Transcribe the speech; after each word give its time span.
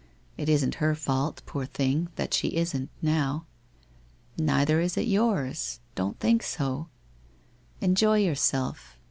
It 0.35 0.49
isn't 0.49 0.75
her 0.81 0.95
fault, 0.95 1.43
poor 1.45 1.63
thing, 1.63 2.07
that 2.15 2.33
she 2.33 2.55
isn't 2.55 2.89
now. 3.03 3.45
Neither 4.35 4.79
is 4.81 4.97
it 4.97 5.05
yours. 5.05 5.79
Don't 5.93 6.19
think 6.19 6.41
so. 6.41 6.87
Enjoy 7.81 8.23
j 8.23 8.29
ourself. 8.29 8.97